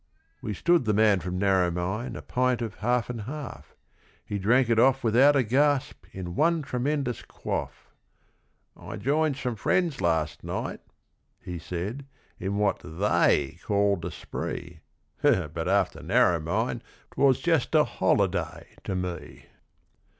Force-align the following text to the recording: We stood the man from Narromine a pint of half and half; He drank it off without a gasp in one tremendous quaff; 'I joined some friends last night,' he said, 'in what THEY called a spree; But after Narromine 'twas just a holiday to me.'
We 0.41 0.55
stood 0.55 0.85
the 0.85 0.95
man 0.95 1.19
from 1.19 1.37
Narromine 1.37 2.15
a 2.17 2.23
pint 2.23 2.63
of 2.63 2.77
half 2.77 3.07
and 3.07 3.21
half; 3.21 3.75
He 4.25 4.39
drank 4.39 4.67
it 4.67 4.79
off 4.79 5.03
without 5.03 5.35
a 5.35 5.43
gasp 5.43 6.05
in 6.11 6.33
one 6.33 6.63
tremendous 6.63 7.21
quaff; 7.21 7.87
'I 8.75 8.97
joined 8.97 9.37
some 9.37 9.55
friends 9.55 10.01
last 10.01 10.43
night,' 10.43 10.81
he 11.39 11.59
said, 11.59 12.07
'in 12.39 12.55
what 12.57 12.79
THEY 12.83 13.59
called 13.63 14.03
a 14.03 14.09
spree; 14.09 14.79
But 15.21 15.67
after 15.67 16.01
Narromine 16.01 16.81
'twas 17.11 17.39
just 17.39 17.75
a 17.75 17.83
holiday 17.83 18.69
to 18.85 18.95
me.' 18.95 19.45